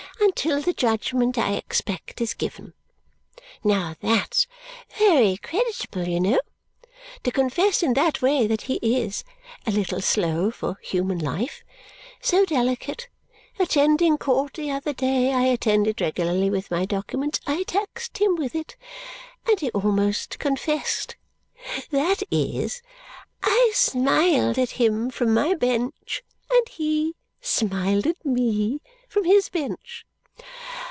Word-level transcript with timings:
Until 0.23 0.61
the 0.61 0.71
judgment 0.73 1.37
I 1.37 1.53
expect 1.55 2.21
is 2.21 2.33
given. 2.35 2.73
Now 3.63 3.95
that's 4.01 4.47
very 4.97 5.35
creditable, 5.37 6.07
you 6.07 6.19
know. 6.19 6.39
To 7.23 7.31
confess 7.31 7.81
in 7.83 7.93
that 7.95 8.21
way 8.21 8.45
that 8.47 8.63
he 8.63 8.75
IS 8.83 9.23
a 9.65 9.71
little 9.71 9.99
slow 9.99 10.49
for 10.51 10.77
human 10.83 11.19
life. 11.19 11.63
So 12.21 12.45
delicate! 12.45 13.09
Attending 13.59 14.17
court 14.17 14.53
the 14.53 14.71
other 14.71 14.93
day 14.93 15.33
I 15.33 15.41
attend 15.45 15.87
it 15.87 15.99
regularly, 15.99 16.49
with 16.49 16.71
my 16.71 16.85
documents 16.85 17.39
I 17.45 17.63
taxed 17.63 18.19
him 18.19 18.35
with 18.35 18.55
it, 18.55 18.77
and 19.49 19.59
he 19.59 19.69
almost 19.71 20.39
confessed. 20.39 21.15
That 21.89 22.21
is, 22.29 22.81
I 23.43 23.71
smiled 23.73 24.57
at 24.59 24.71
him 24.71 25.09
from 25.09 25.33
my 25.33 25.55
bench, 25.55 26.23
and 26.49 26.69
HE 26.69 27.15
smiled 27.41 28.05
at 28.07 28.23
me 28.23 28.81
from 29.09 29.25
his 29.25 29.49
bench. 29.49 30.05